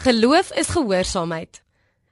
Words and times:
Geloof 0.00 0.52
is 0.56 0.66
gehoorsaamheid. 0.66 1.62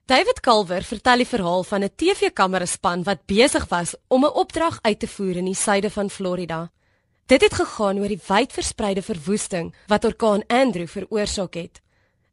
David 0.05 0.41
Calver 0.41 0.83
vertel 0.85 1.23
die 1.23 1.27
verhaal 1.27 1.63
van 1.65 1.85
'n 1.85 1.95
TV-kameraspan 1.97 3.03
wat 3.03 3.25
besig 3.27 3.65
was 3.69 3.95
om 4.09 4.25
'n 4.25 4.35
opdrag 4.43 4.79
uit 4.83 4.99
te 4.99 5.09
voer 5.09 5.37
in 5.37 5.45
die 5.45 5.55
suide 5.55 5.91
van 5.91 6.11
Florida. 6.11 6.71
Dit 7.27 7.41
het 7.41 7.55
gegaan 7.55 7.99
oor 7.99 8.09
die 8.09 8.21
wydverspreide 8.27 9.03
verwoesting 9.03 9.75
wat 9.87 10.05
orkaan 10.05 10.47
Andrew 10.47 10.87
veroorsaak 10.87 11.55
het. 11.55 11.81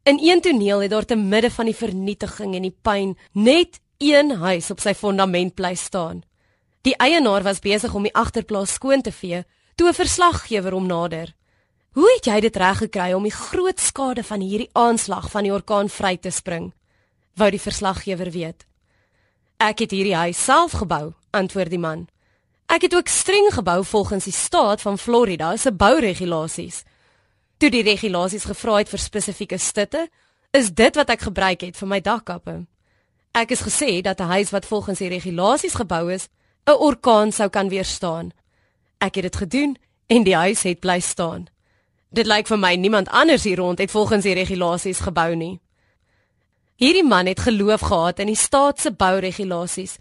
In 0.02 0.18
een 0.22 0.40
toneel 0.40 0.80
het 0.80 0.90
daar 0.90 1.04
te 1.04 1.16
midde 1.16 1.50
van 1.50 1.64
die 1.64 1.76
vernietiging 1.76 2.54
en 2.54 2.62
die 2.62 2.78
pyn 2.82 3.18
net 3.32 3.80
een 3.98 4.30
huis 4.30 4.70
op 4.70 4.80
sy 4.80 4.94
fondament 4.94 5.54
bly 5.54 5.74
staan. 5.74 6.22
Die 6.82 6.96
eienaar 6.96 7.42
was 7.42 7.58
besig 7.58 7.94
om 7.94 8.02
die 8.02 8.14
agterplaas 8.14 8.72
skoon 8.72 9.00
te 9.02 9.12
vee 9.12 9.44
toe 9.74 9.88
'n 9.88 9.94
verslaggewer 9.94 10.72
hom 10.72 10.86
nader. 10.86 11.34
Hoe 11.96 12.10
het 12.12 12.26
jy 12.28 12.40
dit 12.44 12.56
reg 12.60 12.82
gekry 12.82 13.12
om 13.16 13.24
die 13.24 13.32
groot 13.32 13.80
skade 13.80 14.20
van 14.28 14.42
hierdie 14.44 14.68
aanslag 14.76 15.30
van 15.32 15.46
die 15.46 15.52
orkaan 15.52 15.88
vry 15.88 16.18
te 16.20 16.28
spring? 16.28 16.74
Wou 17.40 17.48
die 17.50 17.60
verslaggewer 17.60 18.28
weet. 18.34 18.66
Ek 19.56 19.80
het 19.80 19.94
hierdie 19.96 20.16
huis 20.16 20.42
self 20.44 20.74
gebou, 20.76 21.14
antwoord 21.32 21.72
die 21.72 21.80
man. 21.80 22.04
Ek 22.68 22.84
het 22.84 22.98
ook 22.98 23.08
streng 23.08 23.48
gebou 23.56 23.78
volgens 23.84 24.28
die 24.28 24.36
staat 24.36 24.84
van 24.84 25.00
Florida 25.00 25.54
se 25.56 25.72
bouregulasies. 25.72 26.82
Toe 27.56 27.72
die 27.72 27.82
regulasies 27.88 28.44
gevra 28.44 28.76
het 28.82 28.92
vir 28.92 29.00
spesifieke 29.00 29.56
stutte, 29.56 30.04
is 30.52 30.68
dit 30.76 31.00
wat 31.00 31.16
ek 31.16 31.24
gebruik 31.30 31.64
het 31.64 31.80
vir 31.80 31.92
my 31.96 32.02
dakkappe. 32.04 32.58
Ek 33.32 33.56
is 33.56 33.64
gesê 33.64 34.02
dat 34.04 34.20
'n 34.20 34.28
huis 34.36 34.52
wat 34.52 34.68
volgens 34.68 34.98
die 34.98 35.08
regulasies 35.08 35.80
gebou 35.80 36.12
is, 36.12 36.28
'n 36.68 36.76
orkaan 36.76 37.32
sou 37.32 37.48
kan 37.48 37.68
weerstaan. 37.68 38.32
Ek 39.00 39.14
het 39.14 39.32
dit 39.32 39.36
gedoen 39.36 39.76
en 40.06 40.24
die 40.24 40.36
huis 40.36 40.62
het 40.62 40.80
bly 40.80 41.00
staan. 41.00 41.55
Dit 42.16 42.24
lyk 42.24 42.48
vir 42.48 42.56
my 42.56 42.72
niemand 42.80 43.10
anders 43.12 43.44
hier 43.44 43.58
rond 43.60 43.78
het 43.78 43.90
volgens 43.92 44.24
die 44.24 44.34
regulasies 44.34 45.02
gebou 45.04 45.34
nie. 45.36 45.58
Hierdie 46.80 47.04
man 47.04 47.28
het 47.28 47.42
geloof 47.44 47.80
gehad 47.80 48.22
in 48.24 48.30
die 48.32 48.38
staat 48.40 48.80
se 48.80 48.92
bouregulasies. 48.92 49.98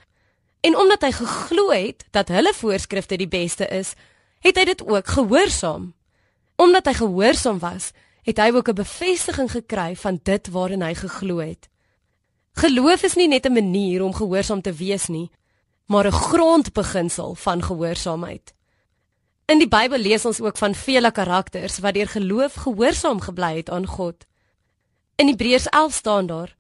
En 0.64 0.78
omdat 0.80 1.04
hy 1.04 1.12
geglo 1.12 1.74
het 1.74 2.06
dat 2.16 2.32
hulle 2.32 2.54
voorskrifte 2.56 3.20
die 3.20 3.28
beste 3.28 3.68
is, 3.68 3.94
het 4.40 4.56
hy 4.56 4.64
dit 4.72 4.86
ook 4.88 5.12
gehoorsaam. 5.18 5.92
Omdat 6.56 6.88
hy 6.88 6.96
gehoorsaam 7.02 7.60
was, 7.60 7.92
het 8.24 8.40
hy 8.40 8.50
ook 8.56 8.70
'n 8.72 8.80
bevestiging 8.80 9.52
gekry 9.52 9.96
van 9.96 10.20
dit 10.24 10.48
waarin 10.48 10.82
hy 10.82 10.94
geglo 10.96 11.38
het. 11.44 11.68
Geloof 12.56 13.04
is 13.04 13.16
nie 13.16 13.28
net 13.28 13.46
'n 13.46 13.54
manier 13.54 14.04
om 14.04 14.14
gehoorsaam 14.14 14.62
te 14.62 14.74
wees 14.74 15.08
nie, 15.08 15.32
maar 15.86 16.08
'n 16.08 16.12
grondbeginsel 16.12 17.36
van 17.36 17.64
gehoorsaamheid. 17.64 18.54
In 19.46 19.60
die 19.62 19.70
Bybel 19.70 20.02
lees 20.02 20.24
ons 20.26 20.40
ook 20.42 20.58
van 20.58 20.74
vele 20.74 21.12
karakters 21.14 21.78
wat 21.80 21.94
deur 21.94 22.08
geloof 22.10 22.54
gehoorsaam 22.64 23.20
gebly 23.22 23.58
het 23.58 23.70
aan 23.70 23.86
God. 23.86 24.26
In 25.22 25.28
Hebreërs 25.28 25.68
11 25.70 25.94
staan 25.94 26.26
daar: 26.26 26.56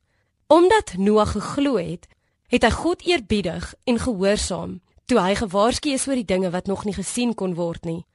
Omdat 0.47 0.93
Noag 0.97 1.31
geglo 1.31 1.77
het, 1.77 2.05
het 2.47 2.61
hy 2.61 2.69
God 2.69 3.01
eerbiedig 3.01 3.73
en 3.83 3.99
gehoorsaam 3.99 4.81
toe 5.05 5.17
hy 5.19 5.33
gewaarsku 5.35 5.95
is 5.97 6.07
oor 6.07 6.21
die 6.21 6.29
dinge 6.29 6.49
wat 6.49 6.69
nog 6.69 6.85
nie 6.85 6.93
gesien 6.93 7.33
kon 7.33 7.57
word 7.57 7.85
nie. 7.85 8.05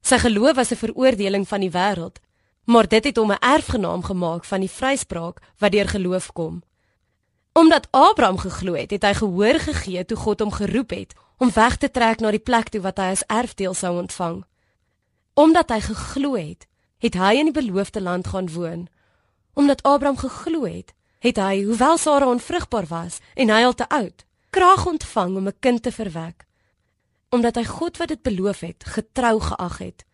Sy 0.00 0.18
geloof 0.18 0.54
was 0.54 0.70
'n 0.70 0.82
veroordeling 0.84 1.48
van 1.48 1.60
die 1.60 1.74
wêreld, 1.74 2.22
maar 2.64 2.88
dit 2.88 3.04
het 3.04 3.16
hom 3.16 3.32
'n 3.32 3.42
erfgenaam 3.42 4.02
gemaak 4.02 4.44
van 4.44 4.60
die 4.60 4.70
vryspraak 4.70 5.42
wat 5.58 5.72
deur 5.72 5.88
geloof 5.88 6.32
kom. 6.32 6.62
Omdat 7.52 7.88
Abraham 7.90 8.38
geglo 8.38 8.74
het, 8.74 8.90
het 8.90 9.02
hy 9.02 9.14
gehoor 9.14 9.58
gegee 9.58 10.04
toe 10.04 10.16
God 10.16 10.40
hom 10.40 10.52
geroep 10.52 10.90
het 10.90 11.14
om 11.38 11.52
weg 11.54 11.76
te 11.76 11.90
trek 11.90 12.20
na 12.20 12.30
die 12.34 12.42
plek 12.42 12.68
toe 12.68 12.80
wat 12.82 12.98
hy 12.98 13.10
as 13.14 13.24
erfdeel 13.26 13.74
sou 13.74 13.94
ontvang. 13.98 14.42
Omdat 15.38 15.70
hy 15.70 15.80
geglo 15.80 16.34
het, 16.34 16.66
het 16.98 17.14
hy 17.14 17.34
in 17.38 17.50
die 17.50 17.54
beloofde 17.54 18.02
land 18.02 18.26
gaan 18.34 18.50
woon. 18.52 18.88
Omdat 19.54 19.82
Abraham 19.82 20.18
geglo 20.18 20.66
het, 20.66 20.94
het 21.18 21.38
hy, 21.38 21.62
hoewel 21.62 21.98
Sara 21.98 22.26
onvrugbaar 22.26 22.86
was 22.90 23.20
en 23.34 23.50
hy 23.50 23.62
al 23.62 23.74
te 23.74 23.88
oud, 23.88 24.24
krag 24.50 24.86
ontvang 24.86 25.36
om 25.36 25.46
'n 25.46 25.58
kind 25.60 25.82
te 25.82 25.92
verwek. 25.92 26.46
Omdat 27.30 27.54
hy 27.54 27.64
God 27.64 27.96
wat 27.96 28.08
dit 28.08 28.22
beloof 28.22 28.60
het, 28.60 28.84
getrou 28.84 29.40
geag 29.40 29.78
het. 29.78 30.04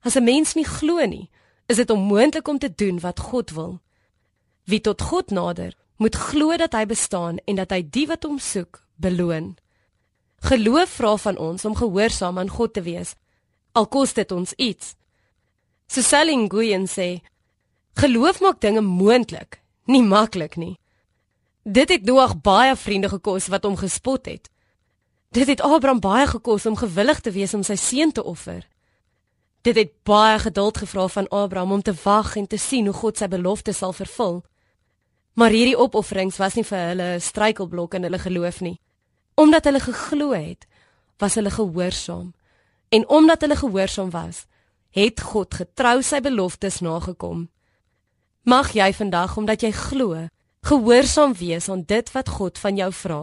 As 0.00 0.16
'n 0.16 0.24
mens 0.24 0.54
nie 0.54 0.64
glo 0.64 1.06
nie, 1.06 1.30
is 1.66 1.76
dit 1.76 1.90
onmoontlik 1.90 2.48
om 2.48 2.58
te 2.58 2.74
doen 2.74 3.00
wat 3.00 3.20
God 3.20 3.50
wil. 3.50 3.80
Wie 4.64 4.80
tot 4.80 5.02
God 5.02 5.30
nader, 5.30 5.76
moet 5.96 6.14
glo 6.14 6.56
dat 6.56 6.72
hy 6.72 6.86
bestaan 6.86 7.38
en 7.44 7.54
dat 7.54 7.70
hy 7.70 7.82
die 7.90 8.06
wat 8.06 8.22
hom 8.22 8.38
soek, 8.38 8.84
beloon. 8.96 9.56
Geloof 10.42 10.90
vra 10.98 11.16
van 11.16 11.38
ons 11.38 11.64
om 11.64 11.76
gehoorsaam 11.76 12.38
aan 12.38 12.48
God 12.48 12.72
te 12.74 12.82
wees. 12.82 13.14
Al 13.72 13.86
kos 13.86 14.12
dit 14.12 14.32
ons 14.32 14.52
iets. 14.58 14.94
So 15.86 16.02
Selling 16.02 16.48
Guyen 16.50 16.88
sê, 16.90 17.22
geloof 17.94 18.40
maak 18.40 18.60
dinge 18.60 18.80
moontlik, 18.80 19.60
nie 19.86 20.02
maklik 20.02 20.56
nie. 20.56 20.78
Dit 21.62 21.88
het 21.94 22.04
Noag 22.04 22.40
baie 22.42 22.74
vriende 22.76 23.08
gekos 23.08 23.46
wat 23.52 23.64
hom 23.64 23.76
gespot 23.76 24.26
het. 24.26 24.50
Dit 25.30 25.46
het 25.46 25.60
Abraham 25.60 26.00
baie 26.00 26.26
gekos 26.26 26.66
om 26.66 26.76
gewillig 26.76 27.20
te 27.20 27.30
wees 27.30 27.54
om 27.54 27.62
sy 27.62 27.76
seun 27.78 28.12
te 28.12 28.24
offer. 28.24 28.66
Dit 29.62 29.76
het 29.76 29.92
baie 30.02 30.38
geduld 30.42 30.78
gevra 30.82 31.06
van 31.08 31.28
Abraham 31.28 31.72
om 31.72 31.82
te 31.82 31.94
wag 32.04 32.36
en 32.36 32.46
te 32.46 32.58
sien 32.58 32.86
hoe 32.90 32.94
God 32.94 33.18
sy 33.18 33.28
belofte 33.30 33.72
sal 33.72 33.92
vervul. 33.92 34.42
Maar 35.38 35.54
hierdie 35.54 35.78
opofferings 35.78 36.36
was 36.42 36.58
nie 36.58 36.64
vir 36.64 36.88
hulle 36.88 37.14
'n 37.14 37.20
struikelblok 37.20 37.94
in 37.94 38.02
hulle 38.02 38.18
geloof 38.18 38.60
nie. 38.60 38.80
Omdat 39.34 39.64
hulle 39.64 39.80
geglo 39.80 40.30
het, 40.32 40.66
was 41.18 41.34
hulle 41.34 41.50
gehoorsaam. 41.50 42.32
En 42.88 43.08
omdat 43.08 43.40
hulle 43.40 43.56
gehoorsaam 43.56 44.10
was, 44.10 44.44
het 44.90 45.20
God 45.20 45.54
getrou 45.54 46.02
sy 46.02 46.20
beloftes 46.20 46.80
nagekom. 46.84 47.48
Mag 48.42 48.72
jy 48.76 48.92
vandag 48.92 49.36
omdat 49.36 49.62
jy 49.62 49.70
glo, 49.72 50.26
gehoorsaam 50.66 51.32
wees 51.38 51.68
aan 51.68 51.84
dit 51.86 52.12
wat 52.12 52.28
God 52.28 52.58
van 52.58 52.76
jou 52.76 52.92
vra. 52.92 53.22